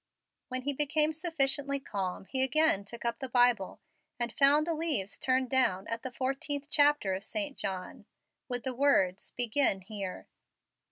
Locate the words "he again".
2.25-2.85